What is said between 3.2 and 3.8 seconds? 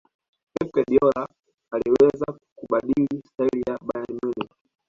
staili ya